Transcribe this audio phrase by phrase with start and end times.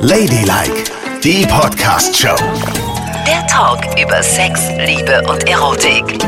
[0.00, 0.90] Ladylike,
[1.22, 2.34] die Podcast-Show.
[3.24, 6.18] Der Talk über Sex, Liebe und Erotik.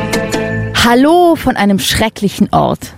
[0.84, 2.94] Hallo von einem schrecklichen Ort.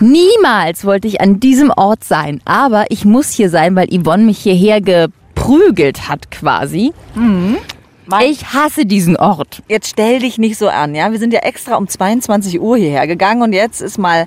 [0.00, 4.36] Niemals wollte ich an diesem Ort sein, aber ich muss hier sein, weil Yvonne mich
[4.40, 6.92] hierher geprügelt hat quasi.
[8.20, 9.62] Ich hasse diesen Ort.
[9.66, 11.10] Jetzt stell dich nicht so an, ja?
[11.10, 14.26] Wir sind ja extra um 22 Uhr hierher gegangen und jetzt ist mal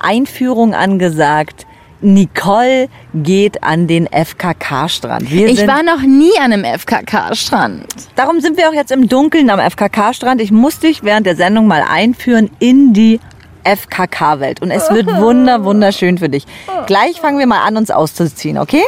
[0.00, 1.68] Einführung angesagt.
[2.02, 5.30] Nicole geht an den FKK-Strand.
[5.30, 7.86] Wir Ich sind, war noch nie an einem FKK-Strand.
[8.16, 10.40] darum sind wir auch jetzt im Dunkeln am FKK-Strand.
[10.40, 13.20] Ich muss dich während der Sendung mal einführen in die
[13.64, 14.60] FKK-Welt.
[14.60, 16.44] Und es wird wunder, wunderschön für dich.
[16.86, 18.82] Gleich fangen wir mal an, uns auszuziehen, okay?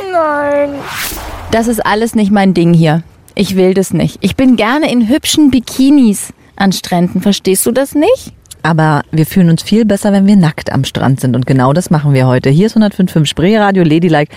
[1.50, 3.02] Das ist alles nicht mein Ding hier.
[3.36, 4.18] Ich will das nicht.
[4.20, 7.20] Ich bin gerne in hübschen Bikinis an Stränden.
[7.20, 8.32] Verstehst du das nicht?
[8.64, 11.36] Aber wir fühlen uns viel besser, wenn wir nackt am Strand sind.
[11.36, 12.48] Und genau das machen wir heute.
[12.48, 14.34] Hier ist 105.5 Spreeradio Ladylike.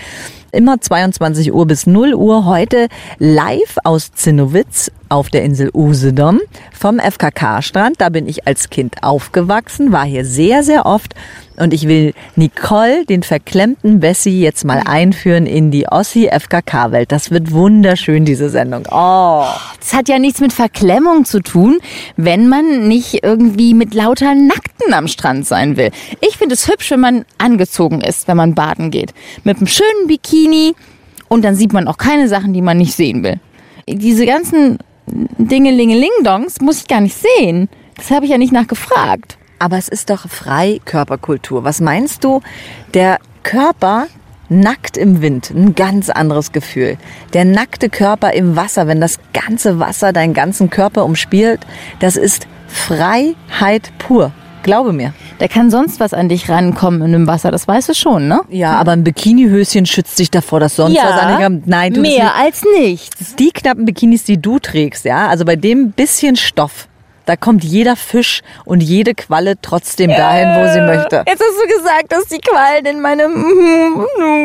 [0.50, 2.46] Immer 22 Uhr bis 0 Uhr.
[2.46, 6.40] Heute live aus Zinnowitz auf der Insel Usedom
[6.72, 8.00] vom FKK-Strand.
[8.00, 11.14] Da bin ich als Kind aufgewachsen, war hier sehr, sehr oft.
[11.56, 17.10] Und ich will Nicole, den verklemmten Bessie, jetzt mal einführen in die Ossi-FKK-Welt.
[17.10, 18.86] Das wird wunderschön, diese Sendung.
[18.90, 19.44] Oh.
[19.80, 21.78] Das hat ja nichts mit Verklemmung zu tun,
[22.16, 25.90] wenn man nicht irgendwie mit lauter Nackten am Strand sein will.
[26.20, 29.12] Ich finde es hübsch, wenn man angezogen ist, wenn man baden geht.
[29.42, 30.37] Mit einem schönen Bikini
[31.28, 33.40] und dann sieht man auch keine Sachen, die man nicht sehen will.
[33.88, 34.78] Diese ganzen
[35.38, 37.68] Dingelingeling-Dongs muss ich gar nicht sehen.
[37.96, 39.38] Das habe ich ja nicht nachgefragt.
[39.58, 41.64] Aber es ist doch Freikörperkultur.
[41.64, 42.40] Was meinst du?
[42.94, 44.06] Der Körper
[44.48, 46.96] nackt im Wind, ein ganz anderes Gefühl.
[47.32, 51.60] Der nackte Körper im Wasser, wenn das ganze Wasser deinen ganzen Körper umspielt,
[52.00, 54.32] das ist Freiheit pur.
[54.62, 55.12] Glaube mir.
[55.38, 58.40] Da kann sonst was an dich rankommen in dem Wasser, das weißt du schon, ne?
[58.48, 61.66] Ja, aber ein Bikinihöschen schützt dich davor, dass sonst was an dir kommt.
[61.66, 63.36] Nein, du mehr als nichts.
[63.36, 66.88] die knappen Bikinis, die du trägst, ja, also bei dem bisschen Stoff,
[67.28, 71.24] da kommt jeder Fisch und jede Qualle trotzdem dahin, wo sie möchte.
[71.28, 73.34] Jetzt hast du gesagt, dass die Quallen in meinem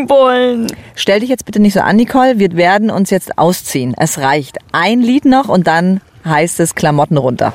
[0.09, 0.67] wollen.
[0.95, 2.39] Stell dich jetzt bitte nicht so an, Nicole.
[2.39, 3.95] Wir werden uns jetzt ausziehen.
[3.97, 4.57] Es reicht.
[4.73, 7.53] Ein Lied noch und dann heißt es Klamotten runter.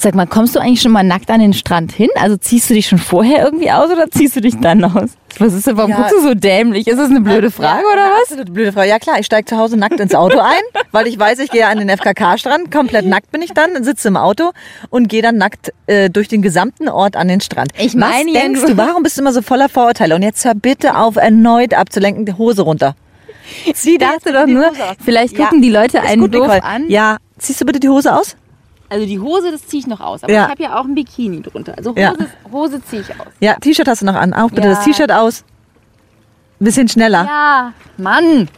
[0.00, 2.08] Sag mal, kommst du eigentlich schon mal nackt an den Strand hin?
[2.14, 5.10] Also ziehst du dich schon vorher irgendwie aus oder ziehst du dich dann aus?
[5.40, 5.96] Was ist denn, warum Ja.
[5.98, 6.86] guckst du so dämlich?
[6.86, 8.22] Ist das eine blöde Frage Ja, oder eine was?
[8.22, 8.88] Absolute blöde Frage.
[8.88, 10.60] Ja klar, ich steige zu Hause nackt ins Auto ein,
[10.92, 12.70] weil ich weiß, ich gehe an den FKK-Strand.
[12.70, 14.52] Komplett nackt bin ich dann, sitze im Auto
[14.90, 17.72] und gehe dann nackt äh, durch den gesamten Ort an den Strand.
[17.76, 20.14] Ich meine Was ja denkst du, warum bist du immer so voller Vorurteile?
[20.14, 22.94] Und jetzt hör bitte auf, erneut abzulenken, die Hose runter.
[23.64, 24.70] Ich dachte doch nur,
[25.04, 26.62] vielleicht gucken die Leute einen gut, doof Nicole.
[26.64, 26.84] an.
[26.88, 28.36] Ja, ziehst du bitte die Hose aus?
[28.90, 30.24] Also die Hose, das ziehe ich noch aus.
[30.24, 30.44] Aber Ja.
[30.44, 31.74] ich habe ja auch ein Bikini drunter.
[31.76, 32.14] Also Hose, Ja.
[32.50, 33.26] Hose ziehe ich aus.
[33.40, 34.32] Ja, T-Shirt hast du noch an.
[34.32, 34.74] Auch bitte Ja.
[34.74, 35.44] das T-Shirt aus.
[36.58, 37.24] Bisschen schneller.
[37.24, 38.48] Ja, Mann.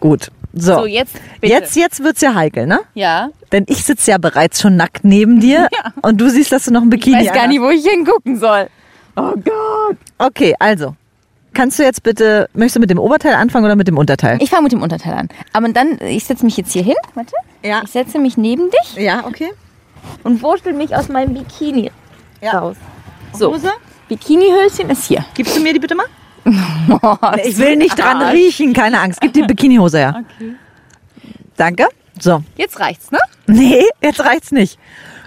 [0.00, 0.28] Gut.
[0.52, 1.52] So, So, jetzt bitte.
[1.52, 2.80] jetzt, jetzt wird's ja heikel, ne?
[2.94, 3.28] Ja.
[3.52, 5.68] Denn ich sitze ja bereits schon nackt neben dir
[6.02, 8.38] und du siehst, dass du noch ein Ich Bikini weiß gar nicht, wo ich hingucken
[8.38, 8.68] soll.
[9.16, 9.96] Oh Gott.
[10.18, 10.94] Okay, also.
[11.52, 14.36] Kannst du jetzt bitte, möchtest du mit dem Oberteil anfangen oder mit dem Unterteil?
[14.42, 15.28] Ich fange mit dem Unterteil an.
[15.54, 16.96] Aber dann, ich setze mich jetzt hier hin.
[17.14, 17.32] Warte.
[17.66, 17.82] Ja.
[17.84, 19.50] Ich setze mich neben dich Ja, okay.
[20.22, 21.90] und wurschtel mich aus meinem Bikini
[22.40, 22.58] Ja.
[22.58, 22.76] raus.
[23.32, 23.52] So.
[23.52, 23.70] Hose?
[24.08, 25.24] Bikini-Höschen ist hier.
[25.34, 26.06] Gibst du mir die bitte mal?
[27.44, 29.20] Ich will nicht dran riechen, keine Angst.
[29.20, 30.24] Gib die Bikinihose her.
[30.36, 30.54] Okay.
[31.56, 31.88] Danke.
[32.20, 32.42] So.
[32.56, 33.18] Jetzt reicht's, ne?
[33.48, 34.78] Nee, jetzt reicht's nicht.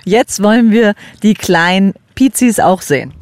[0.05, 3.13] Jetzt wollen wir die kleinen Pizis auch sehen.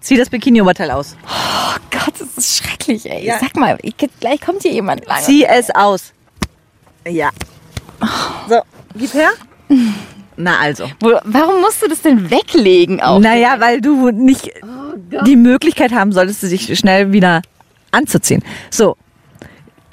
[0.00, 1.16] Zieh das Bikini-Oberteil aus.
[1.26, 3.26] Oh Gott, das ist schrecklich, ey.
[3.26, 3.38] Ja.
[3.38, 5.20] Sag mal, ich, gleich kommt hier jemand lang.
[5.20, 6.12] Zieh es aus.
[7.06, 7.28] Ja.
[8.48, 8.60] So,
[8.94, 9.30] gib her.
[10.36, 10.90] Na also.
[11.00, 13.18] Warum musst du das denn weglegen auch?
[13.18, 14.50] Naja, weil du nicht
[15.24, 17.42] die Möglichkeit haben solltest, dich schnell wieder
[17.90, 18.42] anzuziehen.
[18.70, 18.96] So,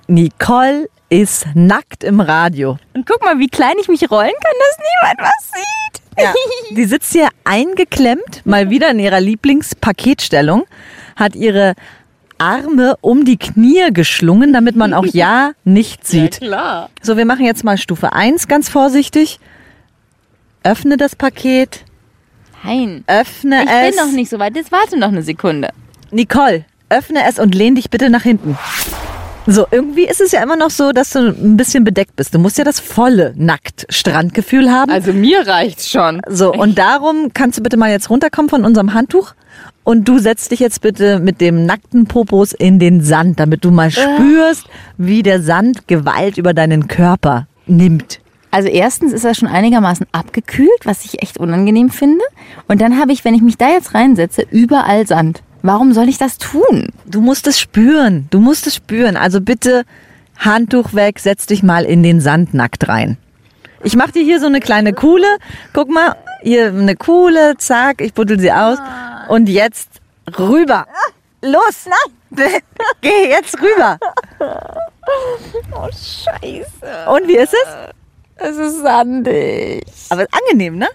[0.07, 2.77] Nicole ist nackt im Radio.
[2.93, 6.03] Und guck mal, wie klein ich mich rollen kann, dass niemand was sieht.
[6.77, 10.65] Die sitzt hier eingeklemmt, mal wieder in ihrer Lieblingspaketstellung,
[11.15, 11.73] hat ihre
[12.43, 16.39] Arme um die Knie geschlungen, damit man auch ja nicht sieht.
[16.39, 16.89] klar.
[17.01, 19.39] So, wir machen jetzt mal Stufe 1 ganz vorsichtig.
[20.63, 21.83] Öffne das Paket,
[22.63, 23.03] Nein.
[23.07, 23.95] öffne Ich es.
[23.95, 24.55] bin noch nicht so weit.
[24.55, 25.69] Jetzt warte noch eine Sekunde.
[26.11, 28.57] Nicole, öffne es und lehn dich bitte nach hinten.
[29.45, 32.33] So, irgendwie ist es ja immer noch so, dass du ein bisschen bedeckt bist.
[32.33, 34.89] Du musst ja das volle Nackt-Strandgefühl haben.
[34.89, 36.21] Also mir reicht's schon.
[36.29, 39.33] So, und darum kannst du bitte mal jetzt runterkommen von unserem Handtuch
[39.83, 43.71] und du setzt dich jetzt bitte mit dem nackten Popos in den Sand, damit du
[43.71, 44.65] mal spürst,
[44.97, 48.21] wie der Sand Gewalt über deinen Körper nimmt.
[48.49, 52.23] Also erstens ist er schon einigermaßen abgekühlt, was ich echt unangenehm finde.
[52.67, 55.41] Und dann habe ich, wenn ich mich da jetzt reinsetze, überall Sand.
[55.65, 56.89] Warum soll ich das tun?
[57.05, 59.15] Du musst es spüren, du musst es spüren.
[59.15, 59.85] Also bitte
[60.37, 63.17] Handtuch weg, setz dich mal in den Sand nackt rein.
[63.81, 65.37] Ich mache dir hier so eine kleine Kuhle.
[65.71, 68.77] Guck mal, hier eine Kuhle, zack, ich buddel sie aus.
[69.29, 70.01] Und jetzt
[70.37, 70.85] rüber.
[71.41, 72.49] Los, nein.
[73.01, 73.97] Geh jetzt rüber.
[74.39, 77.09] Oh, scheiße.
[77.09, 77.75] Und wie ist es?
[78.35, 79.85] Es ist sandig.
[80.09, 80.89] Aber angenehm, ne?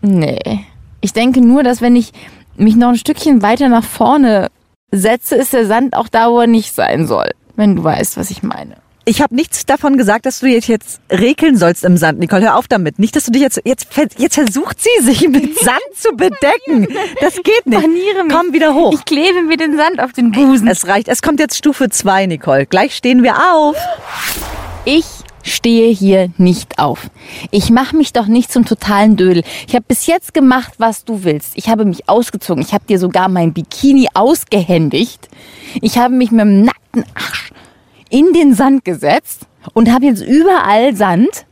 [0.00, 0.66] Nee.
[1.00, 2.12] Ich denke nur, dass wenn ich
[2.56, 4.50] mich noch ein Stückchen weiter nach vorne
[4.90, 7.30] setze, ist der Sand auch da, wo er nicht sein soll.
[7.56, 8.76] Wenn du weißt, was ich meine.
[9.04, 12.42] Ich habe nichts davon gesagt, dass du jetzt, jetzt rekeln sollst im Sand, Nicole.
[12.42, 13.00] Hör auf damit.
[13.00, 16.86] Nicht, dass du dich jetzt, jetzt, jetzt versucht sie, sich mit Sand zu bedecken.
[17.20, 17.82] Das geht nicht.
[18.30, 18.92] Komm wieder hoch.
[18.92, 20.68] Ich klebe mir den Sand auf den Busen.
[20.68, 21.08] Es reicht.
[21.08, 22.66] Es kommt jetzt Stufe 2, Nicole.
[22.66, 23.76] Gleich stehen wir auf.
[24.84, 25.04] Ich
[25.42, 27.10] stehe hier nicht auf.
[27.50, 29.42] Ich mache mich doch nicht zum totalen Dödel.
[29.66, 31.52] Ich habe bis jetzt gemacht, was du willst.
[31.56, 32.62] Ich habe mich ausgezogen.
[32.62, 35.28] Ich habe dir sogar mein Bikini ausgehändigt.
[35.80, 37.52] Ich habe mich mit dem nackten Arsch
[38.08, 41.46] in den Sand gesetzt und habe jetzt überall Sand.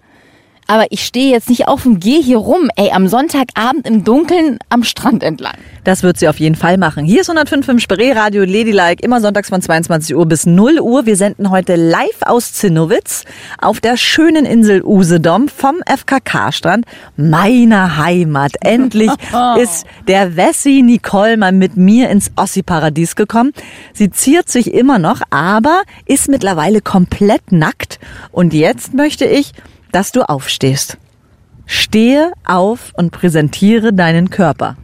[0.70, 4.61] Aber ich stehe jetzt nicht auf und gehe hier rum, ey, am Sonntagabend im Dunkeln
[4.69, 5.56] am Strand entlang.
[5.82, 7.05] Das wird sie auf jeden Fall machen.
[7.05, 11.06] Hier ist 105.5 Spree Radio Ladylike, immer sonntags von 22 Uhr bis 0 Uhr.
[11.06, 13.25] Wir senden heute live aus Zinnowitz
[13.61, 16.87] auf der schönen Insel Usedom vom FKK-Strand,
[17.17, 18.52] meiner Heimat.
[18.61, 19.11] Endlich
[19.58, 23.50] ist der Wessi Nicole mal mit mir ins Ossi-Paradies gekommen.
[23.93, 27.99] Sie ziert sich immer noch, aber ist mittlerweile komplett nackt.
[28.31, 29.52] Und jetzt möchte ich,
[29.93, 30.99] dass du aufstehst.
[31.67, 34.77] Stehe auf und präsentiere deinen Körper.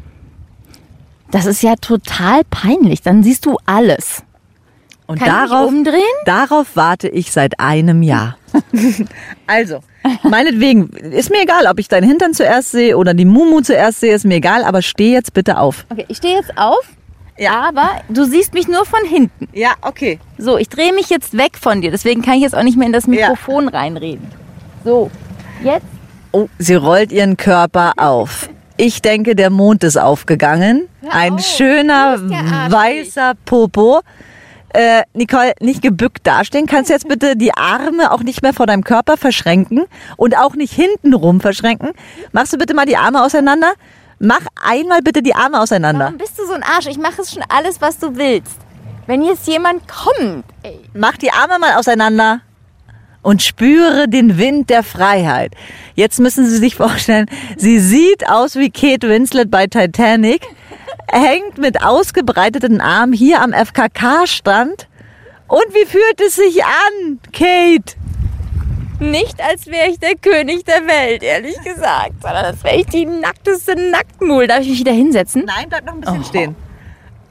[1.31, 3.03] Das ist ja total peinlich.
[3.03, 4.23] Dann siehst du alles.
[5.07, 6.03] Und Kann darauf, umdrehen?
[6.25, 8.37] darauf warte ich seit einem Jahr.
[9.47, 9.81] also,
[10.25, 14.15] meinetwegen, ist mir egal, ob ich deinen Hintern zuerst sehe oder die Mumu zuerst sehe,
[14.15, 15.87] ist mir egal, aber steh jetzt bitte auf.
[15.91, 16.85] Okay, ich stehe jetzt auf.
[17.39, 19.49] Ja, aber du siehst mich nur von hinten.
[19.53, 20.19] Ja, okay.
[20.39, 21.91] So, ich drehe mich jetzt weg von dir.
[21.91, 24.27] Deswegen kann ich jetzt auch nicht mehr in das Mikrofon reinreden.
[24.87, 25.11] So,
[25.65, 25.85] jetzt.
[26.31, 28.49] Oh, sie rollt ihren Körper auf.
[28.77, 30.89] Ich denke, der Mond ist aufgegangen.
[31.11, 34.03] Ein auf, schöner weißer Popo.
[34.73, 36.67] Äh, Nicole, nicht gebückt dastehen.
[36.67, 39.87] Kannst du jetzt bitte die Arme auch nicht mehr vor deinem Körper verschränken
[40.17, 41.91] und auch nicht hintenrum verschränken.
[42.31, 43.73] Machst du bitte mal die Arme auseinander?
[44.21, 46.05] Mach einmal bitte die Arme auseinander.
[46.05, 46.87] Warum bist du so ein Arsch?
[46.87, 48.59] Ich mache es schon alles, was du willst.
[49.09, 50.79] Wenn jetzt jemand kommt, ey.
[50.95, 52.43] Mach die Arme mal auseinander
[53.27, 55.53] und spüre den Wind der Freiheit.
[55.97, 60.43] Jetzt müssen Sie sich vorstellen, sie sieht aus wie Kate Winslet bei Titanic,
[61.11, 64.87] hängt mit ausgebreiteten Armen hier am FKK-Strand.
[65.49, 67.97] Und wie fühlt es sich an, Kate?
[69.01, 73.07] Nicht, als wäre ich der König der Welt, ehrlich gesagt, sondern als wäre ich die
[73.07, 74.47] nackteste Nacktmul.
[74.47, 75.43] Darf ich mich wieder hinsetzen?
[75.47, 76.57] Nein, bleib noch ein bisschen stehen.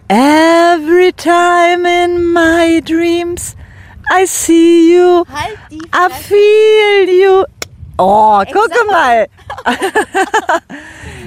[0.10, 3.56] Every time in my dreams
[4.12, 7.44] I see you, Halt die I feel you.
[7.98, 9.28] Oh, gucke sag mal.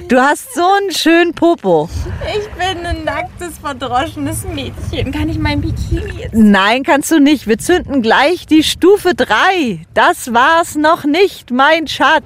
[0.07, 1.89] Du hast so einen schönen Popo.
[2.35, 5.11] Ich bin ein nacktes, verdroschenes Mädchen.
[5.11, 6.33] Kann ich mein Bikini jetzt?
[6.33, 7.47] Nein, kannst du nicht.
[7.47, 9.85] Wir zünden gleich die Stufe 3.
[9.93, 12.23] Das war's noch nicht, mein Schatz.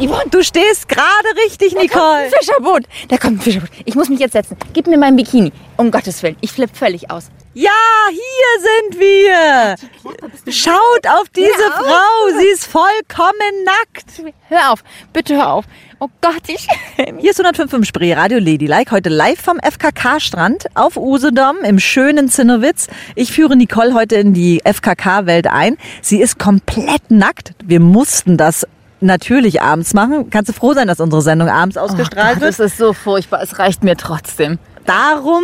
[0.00, 2.16] Yvonne, Du stehst gerade richtig, da kommt Nicole.
[2.24, 2.82] ein Fischerboot.
[3.08, 3.70] Da kommt ein Fischerboot.
[3.84, 4.56] Ich muss mich jetzt setzen.
[4.72, 5.52] Gib mir mein Bikini.
[5.76, 6.36] Um Gottes Willen.
[6.40, 7.30] Ich flippe völlig aus.
[7.54, 7.70] Ja,
[8.10, 9.76] hier sind wir.
[10.52, 11.74] Schaut auf diese auf.
[11.86, 12.38] Frau.
[12.40, 14.34] Sie ist vollkommen nackt.
[14.48, 14.82] Hör auf.
[15.12, 15.64] Bitte hör auf.
[16.00, 16.66] Oh Gott, ich...
[17.20, 18.90] Hier ist 105 Spree Radio Ladylike.
[18.90, 22.88] Heute live vom FKK-Strand auf Usedom im schönen Zinnowitz.
[23.14, 25.76] Ich führe Nicole heute in die FKK-Welt ein.
[26.02, 27.52] Sie ist komplett nackt.
[27.64, 28.66] Wir mussten das
[29.04, 30.30] natürlich abends machen.
[30.30, 32.58] Kannst du froh sein, dass unsere Sendung abends ausgestrahlt Oh wird?
[32.58, 33.42] Das ist so furchtbar.
[33.42, 34.58] Es reicht mir trotzdem.
[34.86, 35.42] Darum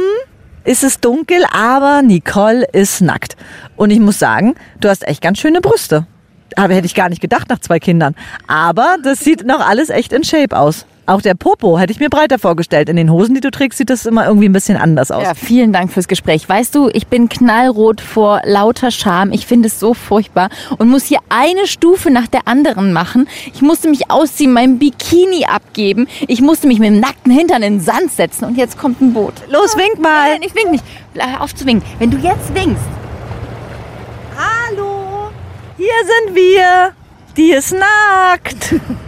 [0.65, 3.37] ist es dunkel, aber Nicole ist nackt.
[3.77, 6.07] Und ich muss sagen, du hast echt ganz schöne Brüste.
[6.57, 8.15] Aber hätte ich gar nicht gedacht nach zwei Kindern.
[8.49, 10.85] Aber das sieht noch alles echt in Shape aus.
[11.11, 12.89] Auch der Popo hätte ich mir breiter vorgestellt.
[12.89, 15.25] In den Hosen, die du trägst, sieht das immer irgendwie ein bisschen anders aus.
[15.25, 16.49] Ja, vielen Dank fürs Gespräch.
[16.49, 19.33] Weißt du, ich bin knallrot vor lauter Scham.
[19.33, 23.27] Ich finde es so furchtbar und muss hier eine Stufe nach der anderen machen.
[23.53, 26.07] Ich musste mich ausziehen, mein Bikini abgeben.
[26.29, 29.13] Ich musste mich mit dem nackten Hintern in den Sand setzen und jetzt kommt ein
[29.13, 29.35] Boot.
[29.51, 30.31] Los, wink mal.
[30.31, 30.85] Nein, ich wink nicht.
[31.15, 31.85] Hör auf zu winken.
[31.99, 32.85] Wenn du jetzt winkst,
[34.39, 35.31] Hallo,
[35.77, 36.93] hier sind wir.
[37.37, 38.77] Die ist nackt.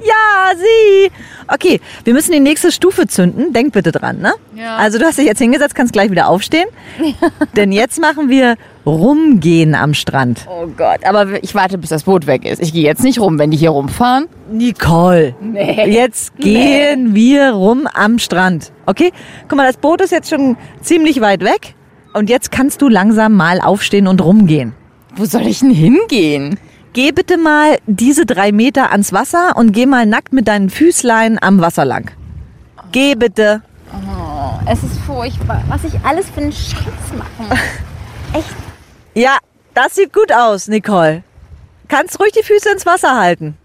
[0.00, 1.10] Ja, sie.
[1.48, 3.52] Okay, wir müssen die nächste Stufe zünden.
[3.52, 4.32] Denk bitte dran, ne?
[4.54, 4.76] Ja.
[4.76, 6.66] Also du hast dich jetzt hingesetzt, kannst gleich wieder aufstehen.
[7.56, 10.46] Denn jetzt machen wir Rumgehen am Strand.
[10.48, 12.62] oh Gott, aber ich warte, bis das Boot weg ist.
[12.62, 14.26] Ich gehe jetzt nicht rum, wenn die hier rumfahren.
[14.50, 15.90] Nicole, Nee.
[15.90, 18.70] jetzt gehen wir rum am Strand.
[18.86, 19.10] Okay?
[19.48, 21.74] Guck mal, das Boot ist jetzt schon ziemlich weit weg.
[22.12, 24.72] Und jetzt kannst du langsam mal aufstehen und rumgehen.
[25.16, 26.58] Wo soll ich denn hingehen?
[26.96, 31.38] Geh bitte mal diese drei Meter ans Wasser und geh mal nackt mit deinen Füßlein
[31.42, 32.10] am Wasser lang.
[32.90, 33.60] Geh bitte.
[34.64, 37.54] Es ist furchtbar, was ich alles für einen Scheiß mache.
[38.32, 38.48] Echt?
[39.12, 39.36] Ja,
[39.74, 41.22] das sieht gut aus, Nicole.
[41.88, 43.58] Kannst ruhig die Füße ins Wasser halten.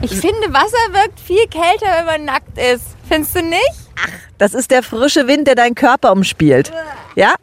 [0.00, 2.84] Ich finde, Wasser wirkt viel kälter, wenn man nackt ist.
[3.08, 3.74] Findest du nicht?
[4.38, 6.70] Das ist der frische Wind, der deinen Körper umspielt.
[7.16, 7.34] Ja?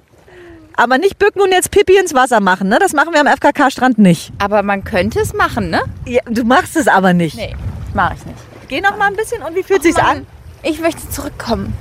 [0.77, 2.77] Aber nicht bücken und jetzt Pipi ins Wasser machen, ne?
[2.79, 4.33] Das machen wir am FKK-Strand nicht.
[4.39, 5.81] Aber man könnte es machen, ne?
[6.05, 7.37] Ja, du machst es aber nicht.
[7.37, 7.55] Nee,
[7.93, 8.37] mach ich nicht.
[8.67, 10.27] Geh noch mal ein bisschen und wie fühlt sich's Mann, an?
[10.63, 11.73] Ich möchte zurückkommen.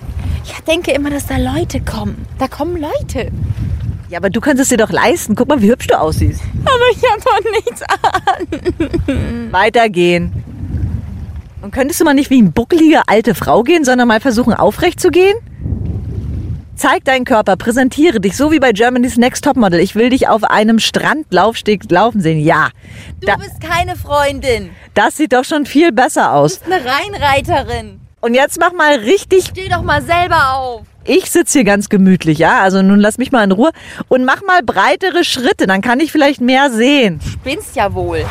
[0.45, 2.27] Ich denke immer, dass da Leute kommen.
[2.39, 3.31] Da kommen Leute.
[4.11, 5.35] Ja, aber du kannst es dir doch leisten.
[5.35, 6.43] Guck mal, wie hübsch du aussiehst.
[6.65, 9.53] Aber ich habe doch nichts an.
[9.53, 10.45] Weitergehen.
[11.63, 15.01] Und könntest du mal nicht wie eine buckelige alte Frau gehen, sondern mal versuchen, aufrecht
[15.01, 15.35] zu gehen?
[16.77, 19.79] Zeig deinen Körper, präsentiere dich, so wie bei Germany's Next Topmodel.
[19.81, 22.41] Ich will dich auf einem Strandlaufsteg laufen sehen.
[22.41, 22.71] Ja,
[23.21, 24.71] Du Da- bist keine Freundin.
[24.95, 26.59] das sieht doch schon viel besser aus.
[26.61, 28.01] Du bist eine Reinreiterin.
[28.21, 30.83] Und jetzt mach mal richtig, Steh doch mal selber auf.
[31.05, 32.61] ich sitze hier ganz gemütlich, ja?
[32.63, 33.71] Also nun lass mich mal in Ruhe
[34.09, 37.21] und mach mal breitere Schritte, dann kann ich vielleicht mehr sehen.
[37.23, 38.25] Spinnst ja wohl.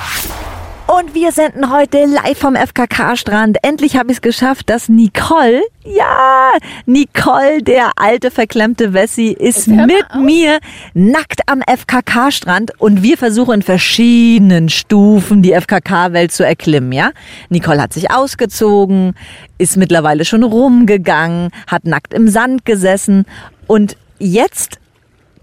[0.85, 3.57] Und wir senden heute live vom FKK-Strand.
[3.63, 6.51] Endlich habe ich es geschafft, dass Nicole, ja,
[6.85, 10.19] Nicole, der alte verklemmte Wessi, ist mit auf.
[10.19, 10.59] mir
[10.93, 17.11] nackt am FKK-Strand und wir versuchen in verschiedenen Stufen die FKK-Welt zu erklimmen, ja?
[17.49, 19.15] Nicole hat sich ausgezogen,
[19.57, 23.25] ist mittlerweile schon rumgegangen, hat nackt im Sand gesessen
[23.67, 24.79] und jetzt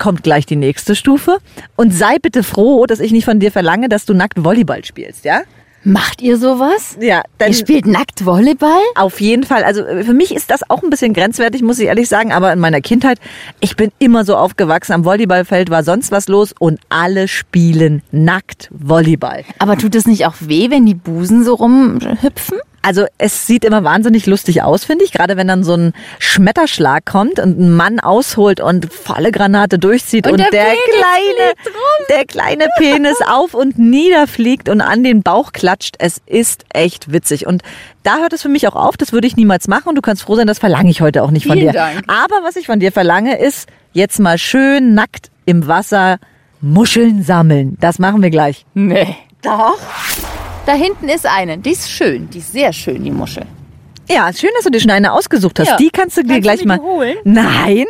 [0.00, 1.38] kommt gleich die nächste Stufe.
[1.76, 5.24] Und sei bitte froh, dass ich nicht von dir verlange, dass du nackt Volleyball spielst,
[5.24, 5.42] ja?
[5.82, 6.98] Macht ihr sowas?
[7.00, 8.82] Ja, dann Ihr spielt nackt Volleyball?
[8.96, 9.64] auf jeden Fall.
[9.64, 12.32] Also äh, für mich ist das auch ein bisschen grenzwertig, muss ich ehrlich sagen.
[12.32, 13.18] Aber in meiner Kindheit,
[13.60, 14.92] ich bin immer so aufgewachsen.
[14.92, 19.44] Am Volleyballfeld war sonst was los und alle spielen nackt Volleyball.
[19.58, 22.58] Aber tut es nicht auch weh, wenn die Busen so rumhüpfen?
[22.82, 25.12] Also es sieht immer wahnsinnig lustig aus, finde ich.
[25.12, 30.26] Gerade wenn dann so ein Schmetterschlag kommt und ein Mann ausholt und volle Granate durchzieht
[30.26, 35.22] und, Und der der, kleine, fliegt der kleine Penis auf und niederfliegt und an den
[35.22, 35.96] Bauch klatscht.
[35.98, 37.46] Es ist echt witzig.
[37.46, 37.62] Und
[38.02, 38.96] da hört es für mich auch auf.
[38.96, 39.88] Das würde ich niemals machen.
[39.90, 41.74] Und du kannst froh sein, das verlange ich heute auch nicht von Vielen dir.
[41.74, 42.02] Dank.
[42.06, 46.18] Aber was ich von dir verlange, ist jetzt mal schön nackt im Wasser
[46.62, 47.76] Muscheln sammeln.
[47.80, 48.64] Das machen wir gleich.
[48.74, 49.16] Nee.
[49.42, 49.78] Doch.
[50.70, 51.58] Da hinten ist eine.
[51.58, 52.30] Die ist schön.
[52.30, 53.42] Die ist sehr schön, die Muschel.
[54.08, 55.66] Ja, schön, dass du dir schon eine ausgesucht hast.
[55.66, 55.76] Ja.
[55.76, 56.76] Die kannst du dir Kannst du gleich mir mal.
[56.78, 57.16] die holen?
[57.24, 57.86] Nein,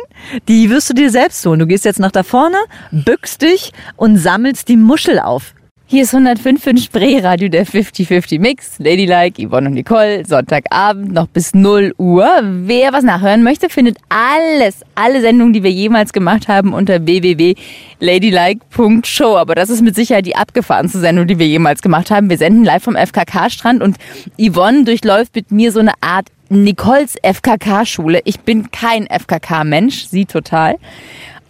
[0.47, 1.59] die wirst du dir selbst holen.
[1.59, 2.57] Du gehst jetzt nach da vorne,
[2.91, 5.53] bückst dich und sammelst die Muschel auf.
[5.91, 8.79] Hier ist 105 in Spreeradio, der 50-50 Mix.
[8.79, 12.29] Ladylike, Yvonne und Nicole, Sonntagabend noch bis 0 Uhr.
[12.43, 19.35] Wer was nachhören möchte, findet alles, alle Sendungen, die wir jemals gemacht haben, unter www.ladylike.show.
[19.35, 22.29] Aber das ist mit Sicherheit die abgefahrenste Sendung, die wir jemals gemacht haben.
[22.29, 23.97] Wir senden live vom FKK-Strand und
[24.39, 28.21] Yvonne durchläuft mit mir so eine Art Nicoles FKK-Schule.
[28.23, 30.77] Ich bin kein FKK-Mensch, sie total.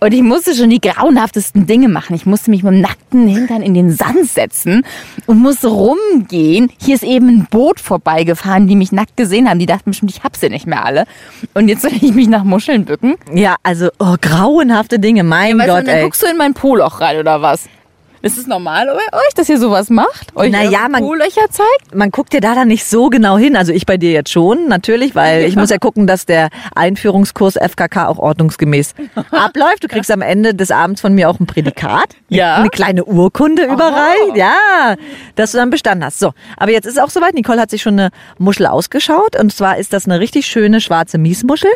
[0.04, 2.16] Und ich musste schon die grauenhaftesten Dinge machen.
[2.16, 4.84] Ich musste mich mit dem nackten Hintern in den Sand setzen
[5.28, 6.72] und musste rumgehen.
[6.84, 9.60] Hier ist eben ein Boot vorbeigefahren, die mich nackt gesehen haben.
[9.60, 11.06] Die dachten bestimmt, ich hab sie nicht mehr alle.
[11.54, 13.14] Und jetzt soll ich mich nach Muscheln bücken.
[13.32, 16.04] Ja, also oh, grauenhafte Dinge, mein du, Gott, und dann ey.
[16.06, 17.70] guckst du in mein Poloch rein oder was?
[18.24, 20.36] Ist es normal bei euch, dass ihr sowas macht?
[20.36, 21.96] Euch Naja, man- Po-Löcher zeigt?
[21.96, 23.56] Man guckt ja da dann nicht so genau hin.
[23.56, 27.56] Also ich bei dir jetzt schon, natürlich, weil ich muss ja gucken, dass der Einführungskurs
[27.58, 28.94] FKK auch ordnungsgemäß
[29.32, 29.84] abläuft.
[29.84, 32.16] Du kriegst am Ende des Abends von mir auch ein Prädikat.
[32.30, 32.58] Ja.
[32.58, 34.36] Eine kleine Urkunde überreicht.
[34.36, 34.96] Ja,
[35.36, 36.20] dass du dann bestanden hast.
[36.20, 37.34] So, aber jetzt ist auch soweit.
[37.34, 39.36] Nicole hat sich schon eine Muschel ausgeschaut.
[39.40, 41.72] Und zwar ist das eine richtig schöne schwarze Miesmuschel.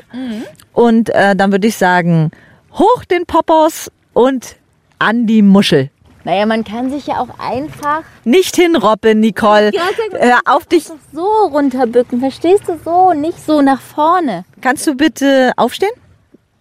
[0.73, 2.29] Und äh, dann würde ich sagen,
[2.73, 4.57] hoch den Poppers und
[4.99, 5.89] an die Muschel.
[6.25, 9.71] Naja, man kann sich ja auch einfach Nicht hinroppen, Nicole.
[10.11, 10.85] Hör auf dich.
[11.13, 12.19] so runterbücken.
[12.19, 13.13] Verstehst du so?
[13.13, 14.43] Nicht so nach vorne.
[14.59, 15.91] Kannst du bitte aufstehen?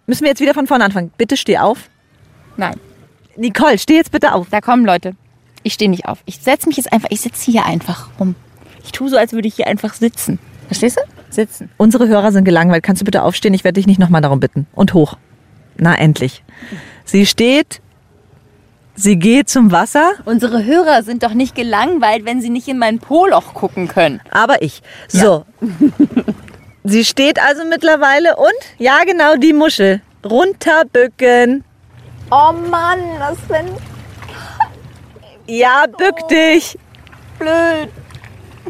[0.06, 1.11] Müssen wir jetzt wieder von vorne anfangen?
[1.16, 1.88] Bitte steh auf.
[2.59, 2.75] Nein,
[3.37, 4.49] Nicole, steh jetzt bitte auf.
[4.50, 5.16] da kommen Leute.
[5.62, 6.18] Ich stehe nicht auf.
[6.26, 8.35] Ich setze mich jetzt einfach, ich sitze hier einfach rum.
[8.85, 10.38] Ich tue so, als würde ich hier einfach sitzen.
[10.66, 11.33] Verstehst du?
[11.33, 11.71] Sitzen.
[11.78, 12.83] Unsere Hörer sind gelangweilt.
[12.85, 13.54] Kannst du bitte aufstehen?
[13.54, 14.66] Ich werde dich nicht nochmal darum bitten.
[14.75, 15.16] Und hoch.
[15.78, 16.44] Na, endlich.
[17.06, 17.80] Sie steht.
[18.97, 23.01] Sie geht zum Wasser, Unsere Hörer sind doch nicht gelangweilt, wenn sie nicht in mein
[23.01, 24.21] Po-Loch gucken können.
[24.31, 24.83] aber ich.
[25.09, 25.45] So.
[26.85, 30.01] Sie steht also mittlerweile und, ja genau, die Muschel.
[30.25, 31.65] Runterbücken.
[32.31, 33.69] Oh Mann, was ein
[35.47, 36.79] Ja, bück dich.
[37.39, 37.89] blöd.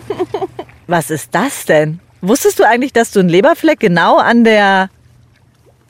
[0.87, 2.01] Was ist das denn?
[2.21, 4.91] Wusstest du eigentlich, dass du einen Leberfleck genau an der...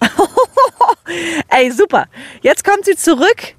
[1.49, 2.07] Ey, super.
[2.43, 3.55] Jetzt kommt sie zurück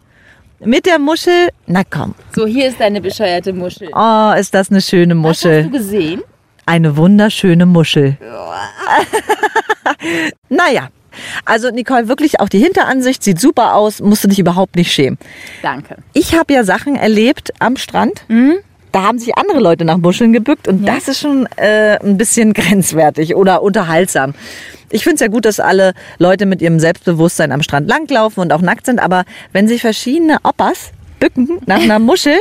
[0.65, 1.49] mit der Muschel.
[1.67, 2.13] Na komm.
[2.35, 3.89] So, hier ist deine bescheuerte Muschel.
[3.93, 5.69] Oh, ist das eine schöne Hast du Muschel.
[5.69, 6.21] gesehen?
[6.65, 8.17] Eine wunderschöne Muschel.
[10.49, 10.89] naja.
[11.45, 15.17] Also Nicole, wirklich auch die Hinteransicht sieht super aus, musst du dich überhaupt nicht schämen.
[15.61, 15.95] Danke.
[16.13, 18.25] Ich habe ja Sachen erlebt am Strand.
[18.95, 22.53] Da haben sich andere Leute nach Muscheln gebückt und das ist schon äh, ein bisschen
[22.53, 24.33] grenzwertig oder unterhaltsam.
[24.89, 28.53] Ich finde es ja gut, dass alle Leute mit ihrem Selbstbewusstsein am Strand langlaufen und
[28.53, 32.37] auch nackt sind, aber wenn sich verschiedene Oppas bücken nach einer Muschel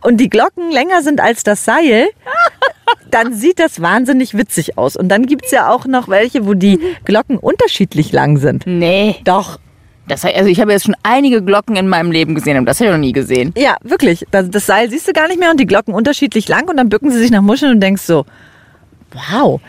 [0.00, 2.08] und die Glocken länger sind als das Seil,
[3.10, 4.96] dann sieht das wahnsinnig witzig aus.
[4.96, 8.66] Und dann gibt's ja auch noch welche, wo die Glocken unterschiedlich lang sind.
[8.66, 9.16] Nee.
[9.24, 9.58] Doch,
[10.08, 12.90] Das, also ich habe jetzt schon einige Glocken in meinem Leben gesehen, aber das habe
[12.90, 13.52] ich noch nie gesehen.
[13.56, 14.24] Ja, wirklich.
[14.30, 16.88] Das, das Seil siehst du gar nicht mehr und die Glocken unterschiedlich lang und dann
[16.88, 18.24] bücken sie sich nach Muscheln und denkst so,
[19.12, 19.60] wow,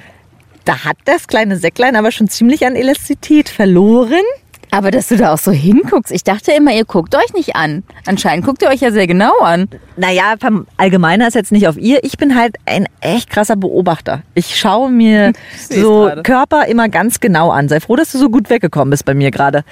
[0.66, 4.24] da hat das kleine Säcklein aber schon ziemlich an Elastizität verloren.
[4.72, 7.84] Aber dass du da auch so hinguckst, ich dachte immer, ihr guckt euch nicht an.
[8.06, 9.70] Anscheinend guckt ihr euch ja sehr genau an.
[9.96, 10.36] Naja,
[10.76, 12.04] Allgemeiner ist jetzt nicht auf ihr.
[12.04, 14.24] Ich bin halt ein echt krasser Beobachter.
[14.34, 15.32] Ich schaue mir
[15.70, 16.12] so.
[16.24, 17.70] Körper immer ganz genau an.
[17.70, 19.64] Sei froh, dass du so gut weggekommen bist bei mir gerade.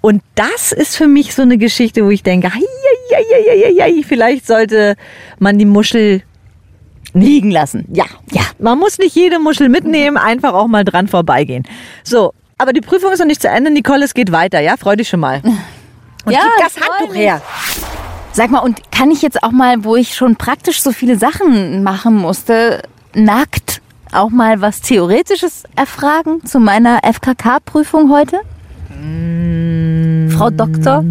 [0.00, 2.50] Und das ist für mich so eine Geschichte, wo ich denke,
[4.06, 4.96] vielleicht sollte
[5.38, 6.22] man die Muschel
[7.14, 7.86] Liegen lassen.
[7.92, 8.42] Ja, ja.
[8.58, 11.64] Man muss nicht jede Muschel mitnehmen, einfach auch mal dran vorbeigehen.
[12.04, 13.70] So, aber die Prüfung ist noch nicht zu Ende.
[13.70, 14.76] Nicole, es geht weiter, ja?
[14.76, 15.40] Freu dich schon mal.
[16.24, 17.40] Und Ja, gib das Handtuch her.
[18.32, 21.82] Sag mal, und kann ich jetzt auch mal, wo ich schon praktisch so viele Sachen
[21.82, 22.82] machen musste,
[23.14, 23.80] nackt
[24.12, 28.40] auch mal was Theoretisches erfragen zu meiner FKK-Prüfung heute?
[30.38, 31.04] Frau Doktor?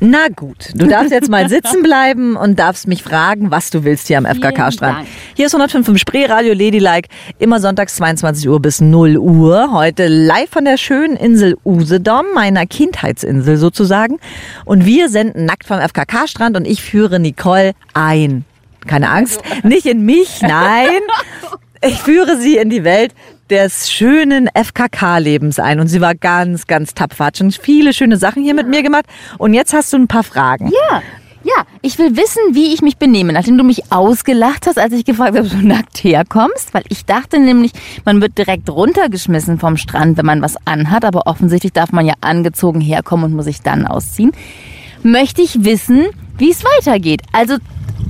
[0.00, 4.06] Na gut, du darfst jetzt mal sitzen bleiben und darfst mich fragen, was du willst
[4.08, 5.06] hier am FKK-Strand.
[5.34, 7.08] Hier ist 105 Spree Radio Ladylike,
[7.38, 9.72] immer sonntags 22 Uhr bis 0 Uhr.
[9.72, 14.18] Heute live von der schönen Insel Usedom, meiner Kindheitsinsel sozusagen.
[14.66, 18.44] Und wir senden nackt vom FKK-Strand und ich führe Nicole ein.
[18.86, 21.00] Keine Angst, nicht in mich, nein.
[21.80, 23.14] Ich führe sie in die Welt
[23.50, 25.80] des schönen FKK-Lebens ein.
[25.80, 27.26] Und sie war ganz, ganz tapfer.
[27.26, 29.06] Hat schon viele schöne Sachen hier mit mir gemacht.
[29.38, 30.70] Und jetzt hast du ein paar Fragen.
[30.70, 31.02] Ja.
[31.44, 35.04] Ja, ich will wissen, wie ich mich benehme, nachdem du mich ausgelacht hast, als ich
[35.04, 37.70] gefragt habe, ob du nackt herkommst, weil ich dachte nämlich,
[38.04, 42.14] man wird direkt runtergeschmissen vom Strand, wenn man was anhat, aber offensichtlich darf man ja
[42.20, 44.32] angezogen herkommen und muss sich dann ausziehen.
[45.04, 46.06] Möchte ich wissen,
[46.36, 47.22] wie es weitergeht.
[47.32, 47.58] Also,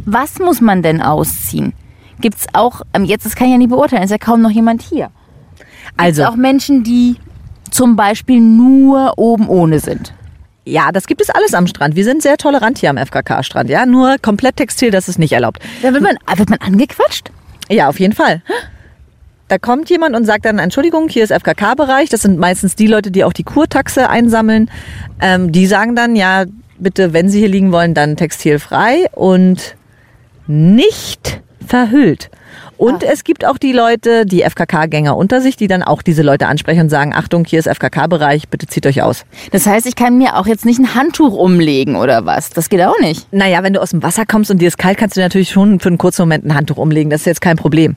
[0.07, 1.75] was muss man denn ausziehen?
[2.23, 4.81] Gibt's auch, ähm, jetzt, das kann ich ja nicht beurteilen, ist ja kaum noch jemand
[4.81, 5.11] hier.
[5.97, 7.17] Also, Auch Menschen, die
[7.71, 10.15] zum Beispiel nur oben ohne sind.
[10.65, 11.97] ja, das gibt es alles am Strand.
[11.97, 13.69] Wir sind sehr tolerant hier am FKK-Strand.
[13.71, 15.61] Ja, nur komplett Textil, das ist nicht erlaubt.
[15.83, 17.31] Da wird man, wird man angequatscht?
[17.69, 18.43] Ja, auf jeden Fall.
[19.49, 22.09] Da kommt jemand und sagt dann, Entschuldigung, hier ist FKK-Bereich.
[22.09, 24.69] Das sind meistens die Leute, die auch die Kurtaxe einsammeln.
[25.21, 26.45] Ähm, die sagen dann, ja,
[26.79, 29.77] bitte, wenn Sie hier liegen wollen, dann textilfrei und
[30.49, 32.31] nicht verhüllt.
[32.79, 36.47] Und es gibt auch die Leute, die FKK-Gänger unter sich, die dann auch diese Leute
[36.47, 39.25] ansprechen und sagen, Achtung, hier ist FKK-Bereich, bitte zieht euch aus.
[39.53, 42.51] Das heißt, ich kann mir auch jetzt nicht ein Handtuch umlegen oder was.
[42.51, 43.33] Das geht auch nicht.
[43.33, 45.81] Naja, wenn du aus dem Wasser kommst und dir ist kalt, kannst du natürlich schon
[45.81, 47.11] für einen kurzen Moment ein Handtuch umlegen.
[47.11, 47.97] Das ist jetzt kein Problem.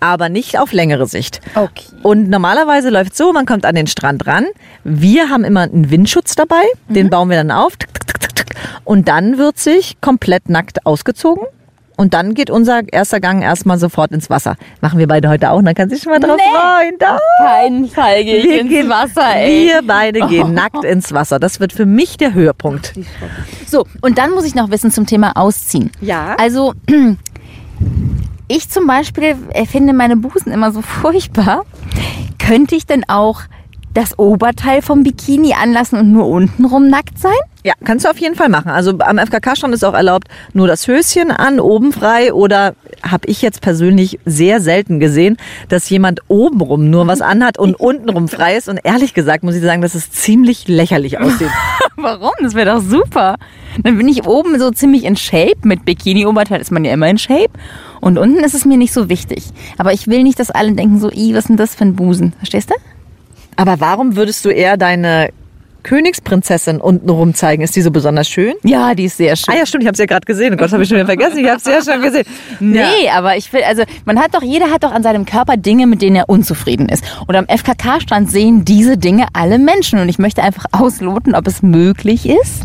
[0.00, 1.40] Aber nicht auf längere Sicht.
[1.54, 1.84] Okay.
[2.02, 4.46] Und normalerweise läuft so, man kommt an den Strand ran.
[4.84, 6.62] Wir haben immer einen Windschutz dabei.
[6.88, 7.72] Den bauen wir dann auf.
[8.84, 11.44] Und dann wird sich komplett nackt ausgezogen.
[11.96, 14.56] Und dann geht unser erster Gang erstmal sofort ins Wasser.
[14.80, 16.58] Machen wir beide heute auch, dann kann sich schon mal drauf Nee.
[16.58, 16.94] freuen.
[16.98, 17.20] Doch.
[17.38, 19.66] Keinen Fall gehe ich Wir ins gehen- Wasser, ey.
[19.68, 21.38] Wir beide gehen nackt ins Wasser.
[21.38, 22.94] Das wird für mich der Höhepunkt.
[23.66, 25.90] So, und dann muss ich noch wissen zum Thema Ausziehen.
[26.00, 26.34] Ja.
[26.38, 26.72] Also,
[28.48, 31.64] ich zum Beispiel äh, finde meine Busen immer so furchtbar.
[32.38, 33.42] Könnte ich denn auch
[33.94, 37.32] das Oberteil vom Bikini anlassen und nur untenrum nackt sein?
[37.64, 38.70] Ja, kannst du auf jeden Fall machen.
[38.70, 43.40] Also am FKK-Strand ist auch erlaubt, nur das Höschen an, oben frei oder habe ich
[43.40, 45.36] jetzt persönlich sehr selten gesehen,
[45.68, 48.68] dass jemand obenrum nur was anhat und untenrum frei ist.
[48.68, 51.50] Und ehrlich gesagt muss ich sagen, dass es ziemlich lächerlich aussieht.
[51.96, 52.32] Warum?
[52.40, 53.36] Das wäre doch super.
[53.82, 55.58] Dann bin ich oben so ziemlich in Shape.
[55.62, 57.50] Mit Bikini-Oberteil ist man ja immer in Shape.
[58.00, 59.44] Und unten ist es mir nicht so wichtig.
[59.78, 61.94] Aber ich will nicht, dass alle denken so, i, was ist denn das für ein
[61.94, 62.32] Busen?
[62.38, 62.74] Verstehst du?
[63.62, 65.28] Aber warum würdest du eher deine
[65.82, 67.62] Königsprinzessin untenrum zeigen?
[67.62, 68.54] Ist die so besonders schön?
[68.62, 69.54] Ja, die ist sehr schön.
[69.54, 70.54] Ah ja, stimmt, ich habe ja gerade gesehen.
[70.54, 71.38] Oh Gott, habe ich schon wieder vergessen.
[71.38, 72.24] Ich habe es ja schon gesehen.
[72.60, 75.86] Nee, aber ich will, also man hat doch, jeder hat doch an seinem Körper Dinge,
[75.86, 77.04] mit denen er unzufrieden ist.
[77.26, 79.98] Und am FKK-Strand sehen diese Dinge alle Menschen.
[79.98, 82.64] Und ich möchte einfach ausloten, ob es möglich ist,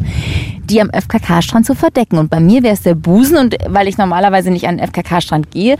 [0.65, 2.17] die am FKK-Strand zu verdecken.
[2.17, 3.37] Und bei mir wäre es der Busen.
[3.37, 5.77] Und weil ich normalerweise nicht an den FKK-Strand gehe,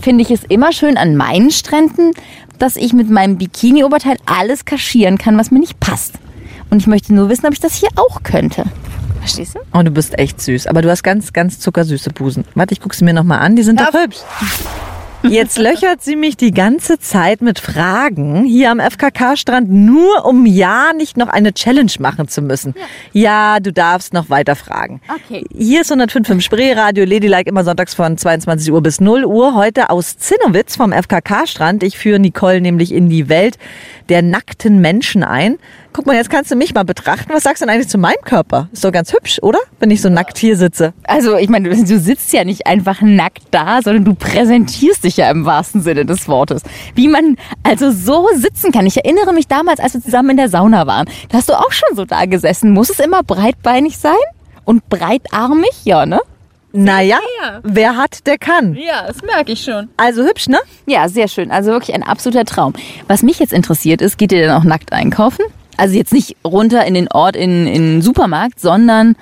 [0.00, 2.12] finde ich es immer schön an meinen Stränden,
[2.58, 6.14] dass ich mit meinem Bikini-Oberteil alles kaschieren kann, was mir nicht passt.
[6.70, 8.64] Und ich möchte nur wissen, ob ich das hier auch könnte.
[9.20, 9.60] Verstehst du?
[9.72, 10.66] Oh, du bist echt süß.
[10.66, 12.44] Aber du hast ganz, ganz zuckersüße Busen.
[12.54, 13.56] Warte, ich gucke sie mir nochmal an.
[13.56, 14.18] Die sind doch hübsch.
[15.24, 20.92] Jetzt löchert sie mich die ganze Zeit mit Fragen hier am FKK-Strand, nur um ja
[20.96, 22.74] nicht noch eine Challenge machen zu müssen.
[23.12, 25.00] Ja, du darfst noch weiter fragen.
[25.08, 25.44] Okay.
[25.52, 29.54] Hier ist 105.5 Spreeradio, Ladylike immer sonntags von 22 Uhr bis 0 Uhr.
[29.54, 31.82] Heute aus Zinnowitz vom FKK-Strand.
[31.82, 33.58] Ich führe Nicole nämlich in die Welt
[34.08, 35.58] der nackten Menschen ein.
[35.92, 37.32] Guck mal, jetzt kannst du mich mal betrachten.
[37.32, 38.68] Was sagst du denn eigentlich zu meinem Körper?
[38.72, 39.58] Ist doch ganz hübsch, oder?
[39.80, 40.92] Wenn ich so nackt hier sitze.
[41.04, 45.16] Also, ich meine, du, du sitzt ja nicht einfach nackt da, sondern du präsentierst dich
[45.16, 46.62] ja im wahrsten Sinne des Wortes.
[46.94, 48.86] Wie man also so sitzen kann.
[48.86, 51.06] Ich erinnere mich damals, als wir zusammen in der Sauna waren.
[51.30, 52.72] Da hast du auch schon so da gesessen.
[52.72, 54.12] Muss es immer breitbeinig sein?
[54.64, 55.84] Und breitarmig?
[55.84, 56.20] Ja, ne?
[56.72, 57.18] Naja,
[57.62, 58.74] wer hat, der kann.
[58.74, 59.88] Ja, das merke ich schon.
[59.96, 60.58] Also hübsch, ne?
[60.86, 61.50] Ja, sehr schön.
[61.50, 62.74] Also wirklich ein absoluter Traum.
[63.06, 65.44] Was mich jetzt interessiert ist, geht ihr denn auch nackt einkaufen?
[65.78, 69.16] Also jetzt nicht runter in den Ort, in, in den Supermarkt, sondern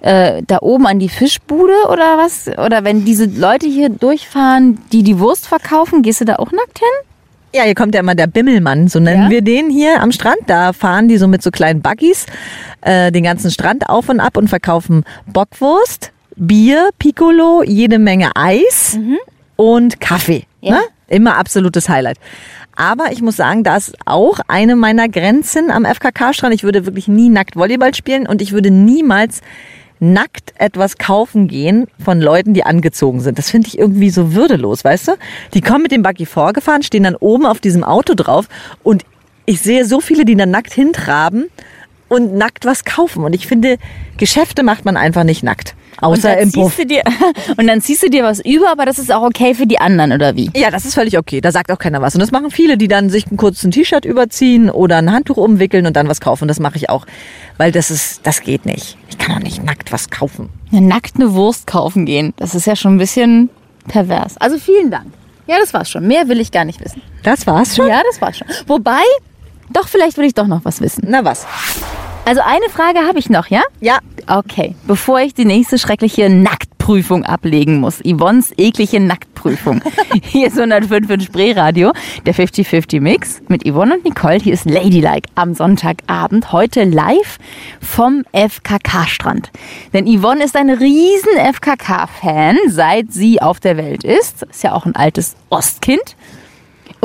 [0.00, 2.48] äh, da oben an die Fischbude oder was?
[2.48, 6.78] Oder wenn diese Leute hier durchfahren, die die Wurst verkaufen, gehst du da auch nackt
[6.78, 6.88] hin?
[7.54, 9.30] Ja, hier kommt ja immer der Bimmelmann, so nennen Ja?
[9.30, 10.38] wir den hier am Strand.
[10.46, 12.26] Da fahren die so mit so kleinen Buggies
[12.82, 18.98] äh, den ganzen Strand auf und ab und verkaufen Bockwurst, Bier, Piccolo, jede Menge Eis
[19.56, 20.44] und Kaffee.
[20.60, 20.72] Ja.
[20.72, 20.80] Ne?
[21.08, 22.18] Immer absolutes Highlight.
[22.76, 26.54] Aber ich muss sagen, da ist auch eine meiner Grenzen am FKK-Strand.
[26.54, 29.40] Ich würde wirklich nie nackt Volleyball spielen und ich würde niemals
[29.98, 33.38] nackt etwas kaufen gehen von Leuten, die angezogen sind.
[33.38, 35.12] Das finde ich irgendwie so würdelos, weißt du?
[35.54, 38.46] Die kommen mit dem Buggy vorgefahren, stehen dann oben auf diesem Auto drauf
[38.82, 39.04] und
[39.46, 41.46] ich sehe so viele, die dann nackt hintraben
[42.08, 43.24] und nackt was kaufen.
[43.24, 43.78] Und ich finde,
[44.16, 45.74] Geschäfte macht man einfach nicht nackt.
[46.00, 46.76] Außer im Puff.
[46.76, 47.02] dir,
[47.56, 50.12] und dann ziehst du dir was über, aber das ist auch okay für die anderen,
[50.12, 50.50] oder wie?
[50.54, 51.40] Ja, das ist völlig okay.
[51.40, 52.14] Da sagt auch keiner was.
[52.14, 55.86] Und das machen viele, die dann sich ein kurzes T-Shirt überziehen oder ein Handtuch umwickeln
[55.86, 56.48] und dann was kaufen.
[56.48, 57.06] Das mache ich auch.
[57.56, 58.98] Weil das ist, das geht nicht.
[59.08, 60.50] Ich kann doch nicht nackt was kaufen.
[60.70, 63.48] Ja, nackt eine Wurst kaufen gehen, das ist ja schon ein bisschen
[63.88, 64.36] pervers.
[64.38, 65.06] Also vielen Dank.
[65.46, 66.06] Ja, das war's schon.
[66.06, 67.00] Mehr will ich gar nicht wissen.
[67.22, 67.88] Das war's schon?
[67.88, 68.48] Ja, das war's schon.
[68.66, 69.02] Wobei,
[69.70, 71.04] doch, vielleicht will ich doch noch was wissen.
[71.08, 71.46] Na was?
[72.24, 73.62] Also eine Frage habe ich noch, ja?
[73.80, 74.00] Ja.
[74.26, 78.00] Okay, bevor ich die nächste schreckliche Nacktprüfung ablegen muss.
[78.00, 79.80] Yvonnes eklige Nacktprüfung.
[80.24, 81.92] Hier ist 105 in Spreeradio,
[82.26, 84.40] der 50-50 Mix mit Yvonne und Nicole.
[84.40, 87.38] Hier ist Ladylike am Sonntagabend, heute live
[87.80, 89.52] vom FKK-Strand.
[89.92, 94.42] Denn Yvonne ist ein riesen FKK-Fan, seit sie auf der Welt ist.
[94.42, 96.16] Ist ja auch ein altes Ostkind.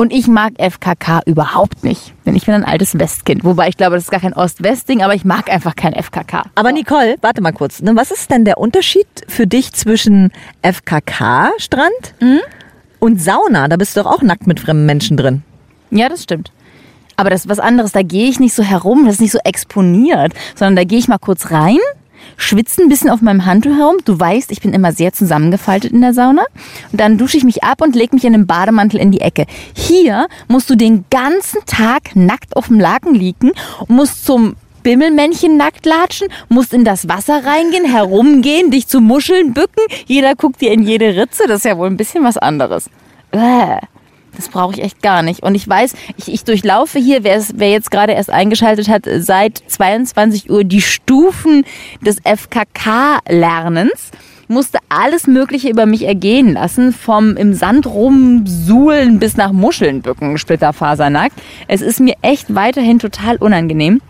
[0.02, 3.44] Und ich mag FKK überhaupt nicht, denn ich bin ein altes Westkind.
[3.44, 6.42] Wobei ich glaube, das ist gar kein Ost-West-Ding, aber ich mag einfach kein FKK.
[6.56, 7.80] Aber Nicole, warte mal kurz.
[7.82, 12.16] Ne, Was ist denn der Unterschied für dich zwischen FKK-Strand
[12.98, 13.68] und Sauna?
[13.68, 15.44] Da bist du doch auch nackt mit fremden Menschen drin.
[15.92, 16.50] Ja, das stimmt.
[17.14, 17.92] Aber das ist was anderes.
[17.92, 21.06] Da gehe ich nicht so herum, das ist nicht so exponiert, sondern da gehe ich
[21.06, 21.78] mal kurz rein,
[22.36, 23.96] schwitze ein bisschen auf meinem Handtuch herum.
[24.04, 26.42] Du weißt, ich bin immer sehr zusammengefaltet in der Sauna.
[26.90, 29.46] Und dann dusche ich mich ab und lege mich in einem Bademantel in die Ecke.
[29.74, 33.52] Hier musst du den ganzen Tag nackt auf dem Laken liegen
[33.88, 39.84] musst zum Bimmelmännchen nackt latschen, musst in das Wasser reingehen, herumgehen, dich zu Muscheln bücken.
[40.06, 41.44] Jeder guckt dir in jede Ritze.
[41.46, 42.90] Das ist ja wohl ein bisschen was anderes.
[43.30, 43.76] Äh.
[44.36, 45.42] Das brauche ich echt gar nicht.
[45.42, 49.04] Und ich weiß, ich, ich durchlaufe hier, wer, es, wer jetzt gerade erst eingeschaltet hat,
[49.18, 51.64] seit 22 Uhr die Stufen
[52.00, 54.10] des FKK-Lernens
[54.48, 60.38] musste alles Mögliche über mich ergehen lassen, vom im Sand rumsuhlen bis nach Muscheln bücken,
[60.38, 61.36] splitterfasernackt.
[61.68, 64.00] Es ist mir echt weiterhin total unangenehm.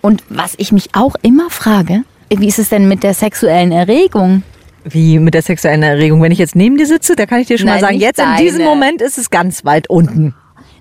[0.00, 4.42] Und was ich mich auch immer frage, wie ist es denn mit der sexuellen Erregung?
[4.84, 6.22] Wie mit der sexuellen Erregung.
[6.22, 8.18] Wenn ich jetzt neben dir sitze, da kann ich dir schon Nein, mal sagen, jetzt
[8.18, 8.70] in diesem deine.
[8.70, 10.34] Moment ist es ganz weit unten.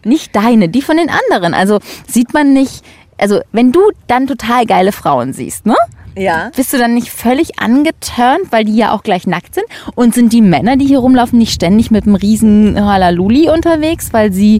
[0.03, 1.53] Nicht deine, die von den anderen.
[1.53, 2.83] Also sieht man nicht,
[3.17, 5.75] also wenn du dann total geile Frauen siehst, ne?
[6.17, 6.51] Ja.
[6.55, 9.65] Bist du dann nicht völlig angeturnt, weil die ja auch gleich nackt sind?
[9.95, 14.33] Und sind die Männer, die hier rumlaufen, nicht ständig mit einem riesen Halaluli unterwegs, weil
[14.33, 14.59] sie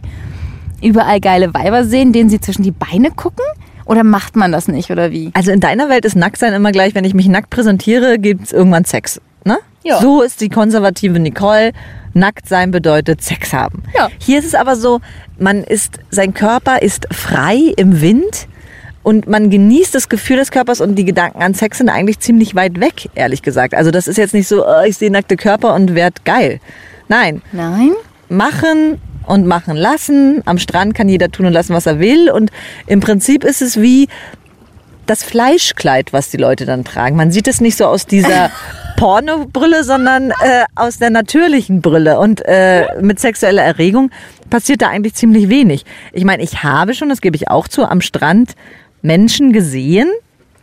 [0.80, 3.44] überall geile Weiber sehen, denen sie zwischen die Beine gucken?
[3.84, 5.30] Oder macht man das nicht, oder wie?
[5.34, 8.52] Also in deiner Welt ist Nacktsein immer gleich, wenn ich mich nackt präsentiere, gibt es
[8.52, 9.20] irgendwann Sex.
[9.44, 9.58] Ne?
[9.84, 10.00] Ja.
[10.00, 11.72] So ist die konservative Nicole.
[12.14, 13.82] Nackt sein bedeutet Sex haben.
[13.96, 14.08] Ja.
[14.18, 15.00] Hier ist es aber so,
[15.38, 18.48] man ist, sein Körper ist frei im Wind
[19.02, 22.54] und man genießt das Gefühl des Körpers und die Gedanken an Sex sind eigentlich ziemlich
[22.54, 23.74] weit weg, ehrlich gesagt.
[23.74, 26.60] Also das ist jetzt nicht so, oh, ich sehe nackte Körper und werd geil.
[27.08, 27.92] Nein, Nein?
[28.28, 30.42] machen und machen lassen.
[30.44, 32.30] Am Strand kann jeder tun und lassen, was er will.
[32.30, 32.50] Und
[32.86, 34.08] im Prinzip ist es wie
[35.06, 37.16] das Fleischkleid, was die Leute dann tragen.
[37.16, 38.50] Man sieht es nicht so aus dieser
[39.02, 42.20] Pornobrille, sondern äh, aus der natürlichen Brille.
[42.20, 44.12] Und äh, mit sexueller Erregung
[44.48, 45.84] passiert da eigentlich ziemlich wenig.
[46.12, 48.52] Ich meine, ich habe schon, das gebe ich auch zu, am Strand
[49.02, 50.08] Menschen gesehen,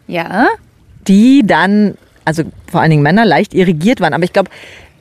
[0.08, 0.48] Ja?
[1.06, 4.14] die dann, also vor allen Dingen Männer, leicht irrigiert waren.
[4.14, 4.50] Aber ich glaube,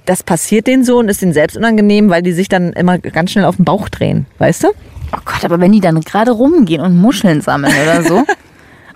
[0.04, 3.30] das passiert denen so und ist denen selbst unangenehm, weil die sich dann immer ganz
[3.30, 4.26] schnell auf den Bauch drehen.
[4.38, 4.68] Weißt du?
[5.14, 8.24] Oh Gott, aber wenn die dann gerade rumgehen und Muscheln sammeln oder so.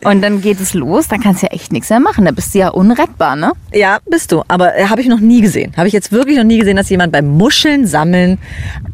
[0.05, 2.25] Und dann geht es los, dann kannst du ja echt nichts mehr machen.
[2.25, 3.53] Da bist du ja unrettbar, ne?
[3.73, 4.43] Ja, bist du.
[4.49, 5.73] Aber äh, habe ich noch nie gesehen.
[5.77, 8.39] Habe ich jetzt wirklich noch nie gesehen, dass jemand beim Muscheln sammeln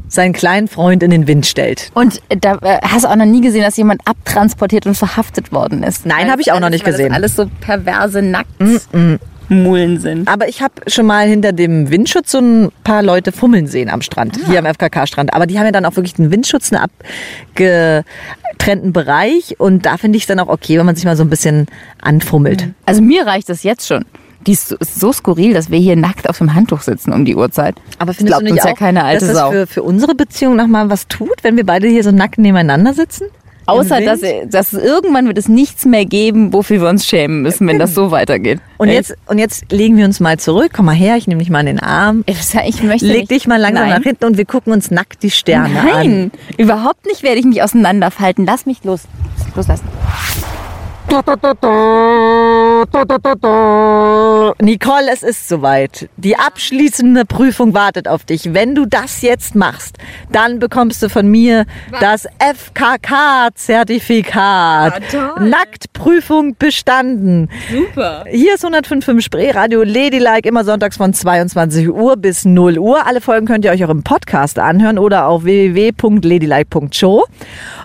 [0.09, 1.91] seinen kleinen Freund in den Wind stellt.
[1.95, 5.83] Und da äh, hast du auch noch nie gesehen, dass jemand abtransportiert und verhaftet worden
[5.83, 6.07] ist.
[6.07, 7.13] Nein, Weil hab ich auch noch alles- nicht weil das gesehen.
[7.15, 8.23] alles so perverse
[9.49, 10.29] Nacktmullen sind.
[10.29, 14.03] Aber ich habe schon mal hinter dem Windschutz so ein paar Leute fummeln sehen am
[14.03, 15.35] Strand, hier am FKK-Strand.
[15.35, 16.83] Aber die haben ja dann auch wirklich einen Windschutz, einen
[17.55, 19.57] abgetrennten Bereich.
[19.59, 21.67] Und da finde ich es dann auch okay, wenn man sich mal so ein bisschen
[22.01, 22.69] anfummelt.
[22.87, 24.05] Also mir reicht das jetzt schon.
[24.47, 27.75] Die ist so, skurril, dass wir hier nackt auf dem Handtuch sitzen um die Uhrzeit.
[27.99, 29.51] Aber findest Glaubt du nicht uns ja auch, keine alte dass das Sau.
[29.51, 33.25] für, für unsere Beziehung nochmal was tut, wenn wir beide hier so nackt nebeneinander sitzen?
[33.69, 37.79] Außer, dass, dass irgendwann wird es nichts mehr geben, wofür wir uns schämen müssen, wenn
[37.79, 38.61] das so weitergeht.
[38.79, 38.97] Und Echt?
[38.97, 40.71] jetzt, und jetzt legen wir uns mal zurück.
[40.75, 42.25] Komm mal her, ich nehme dich mal in den Arm.
[42.27, 43.31] Ich möchte Leg nicht.
[43.31, 43.99] dich mal langsam Nein.
[43.99, 45.87] nach hinten und wir gucken uns nackt die Sterne an.
[45.87, 48.47] Nein, überhaupt nicht werde ich mich auseinanderfalten.
[48.47, 49.03] Lass mich los.
[49.55, 49.87] Loslassen.
[54.61, 56.11] Nicole, es ist soweit.
[56.17, 58.53] Die abschließende Prüfung wartet auf dich.
[58.53, 59.97] Wenn du das jetzt machst,
[60.31, 61.65] dann bekommst du von mir
[62.01, 65.03] das FKK-Zertifikat.
[65.15, 65.41] Ah.
[65.41, 67.49] Nacktprüfung bestanden.
[67.71, 68.25] Super.
[68.31, 73.07] Hier ist 105.5 Spreeradio Ladylike, immer sonntags von 22 Uhr bis 0 Uhr.
[73.07, 77.25] Alle Folgen könnt ihr euch auch im Podcast anhören oder auf www.ladylike.show.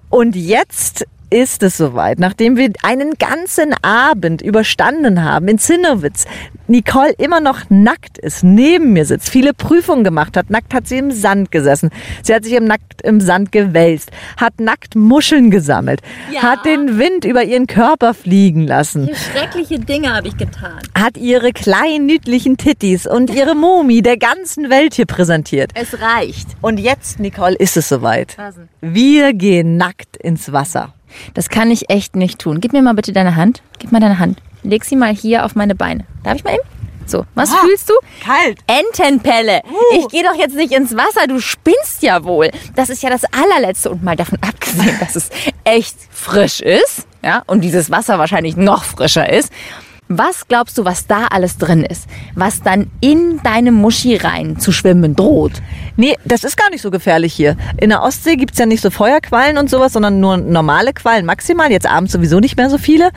[0.10, 6.26] Und jetzt ist es soweit, nachdem wir einen ganzen Abend überstanden haben in Zinnowitz,
[6.68, 10.98] Nicole immer noch nackt ist, neben mir sitzt, viele Prüfungen gemacht hat, nackt hat sie
[11.00, 11.90] im Sand gesessen,
[12.22, 16.44] sie hat sich im nackt im Sand gewälzt, hat nackt Muscheln gesammelt, Ja.
[16.44, 20.80] hat den Wind über ihren Körper fliegen lassen, Schreckliche Dinge habe ich getan.
[20.96, 25.72] hat ihre kleinen niedlichen Tittis und ihre Mumi der ganzen Welt hier präsentiert.
[25.74, 26.48] Es reicht.
[26.62, 28.38] Und jetzt, Nicole, ist es soweit.
[28.82, 30.94] Wir gehen nackt ins Wasser.
[31.34, 32.60] Das kann ich echt nicht tun.
[32.62, 33.62] Gib mir mal bitte deine Hand.
[33.80, 34.42] Gib mal deine Hand.
[34.64, 36.06] Leg sie mal hier auf meine Beine.
[36.24, 36.64] Darf ich mal eben?
[37.06, 37.58] So, was Ah.
[37.66, 37.94] fühlst du?
[38.24, 38.60] Kalt.
[38.66, 39.62] Entenpelle.
[39.98, 42.50] Ich gehe doch jetzt nicht ins Wasser, du spinnst ja wohl.
[42.76, 45.30] Das ist ja das allerletzte und mal davon abgesehen, dass es
[45.66, 49.52] echt frisch ist, ja, und dieses Wasser wahrscheinlich noch frischer ist.
[50.18, 52.06] Was glaubst du, was da alles drin ist?
[52.36, 55.54] Was dann in deine Muschi rein zu schwimmen droht?
[55.96, 57.56] Nee, das ist gar nicht so gefährlich hier.
[57.78, 61.72] In der Ostsee gibt's ja nicht so Feuerquallen und sowas, sondern nur normale Quallen maximal.
[61.72, 63.10] Jetzt abends sowieso nicht mehr so viele.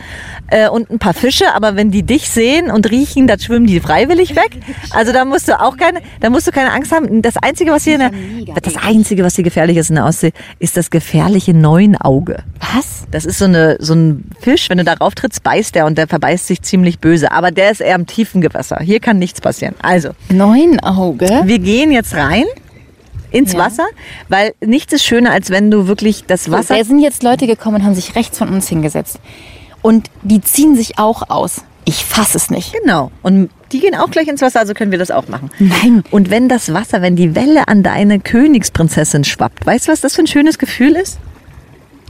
[0.49, 3.81] Äh, und ein paar Fische, aber wenn die dich sehen und riechen, dann schwimmen die
[3.81, 4.59] freiwillig weg.
[4.91, 7.21] Also da musst du auch keine, da musst du keine Angst haben.
[7.21, 10.33] Das Einzige, was hier in der, das Einzige, was hier gefährlich ist in der Ostsee,
[10.59, 12.39] ist das gefährliche Neunauge.
[12.75, 13.07] Was?
[13.11, 16.07] Das ist so, eine, so ein Fisch, wenn du darauf trittst, beißt der und der
[16.07, 17.33] verbeißt sich ziemlich böse.
[17.33, 18.79] Aber der ist eher im tiefen Gewässer.
[18.81, 19.75] Hier kann nichts passieren.
[19.83, 21.43] Also, Neunauge?
[21.45, 22.45] wir gehen jetzt rein
[23.31, 23.59] ins Ja.
[23.59, 23.87] Wasser,
[24.29, 26.77] weil nichts ist schöner, als wenn du wirklich das Wasser...
[26.77, 29.19] Da sind jetzt Leute gekommen und haben sich rechts von uns hingesetzt.
[29.83, 31.63] Und die ziehen sich auch aus.
[31.85, 32.73] Ich fasse es nicht.
[32.73, 33.11] Genau.
[33.23, 35.51] Und die gehen auch gleich ins Wasser, also können wir das auch machen.
[35.59, 36.03] Nein.
[36.11, 40.15] Und wenn das Wasser, wenn die Welle an deine Königsprinzessin schwappt, weißt du, was das
[40.15, 41.19] für ein schönes Gefühl ist?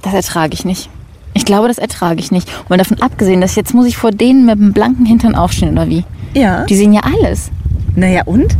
[0.03, 0.89] Das ertrage ich nicht.
[1.37, 2.51] Ich glaube, das ertrage ich nicht.
[2.70, 5.88] Und davon abgesehen, dass jetzt muss ich vor denen mit dem blanken Hintern aufstehen, oder
[5.88, 6.05] wie?
[6.35, 6.64] Ja.
[6.64, 7.51] Die sehen ja alles.
[7.94, 8.57] Naja, und?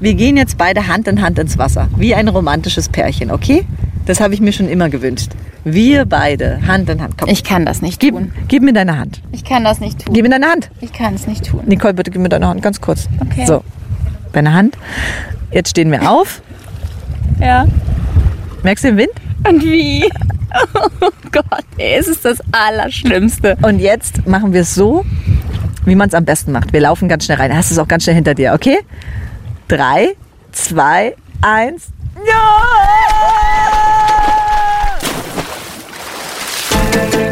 [0.00, 3.64] Wir gehen jetzt beide Hand in Hand ins Wasser, wie ein romantisches Pärchen, okay?
[4.04, 5.32] Das habe ich mir schon immer gewünscht.
[5.64, 7.18] Wir beide, Hand in Hand.
[7.18, 8.30] Komm, Ich kann das nicht gib, tun.
[8.46, 9.20] gib mir deine Hand.
[9.32, 10.14] Ich kann das nicht tun.
[10.14, 10.70] Gib mir deine Hand.
[10.80, 11.60] Ich kann es nicht tun.
[11.66, 13.08] Nicole, bitte gib mir deine Hand ganz kurz.
[13.20, 13.46] Okay.
[13.46, 13.64] So,
[14.32, 14.76] deine Hand.
[15.50, 16.40] Jetzt stehen wir auf.
[17.40, 17.66] Ja.
[18.62, 19.10] Merkst du den Wind?
[19.48, 20.10] Und wie?
[21.00, 23.58] Oh Gott, ey, es ist das Allerschlimmste.
[23.60, 25.04] Und jetzt machen wir es so,
[25.84, 26.72] wie man es am besten macht.
[26.72, 27.54] Wir laufen ganz schnell rein.
[27.54, 28.78] Hast es auch ganz schnell hinter dir, okay?
[29.68, 30.16] Drei,
[30.52, 31.88] zwei, eins.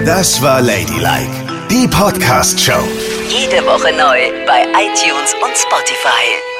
[0.04, 1.30] Das war Ladylike,
[1.70, 2.82] die Podcast-Show.
[3.30, 6.53] Jede Woche neu bei iTunes und Spotify.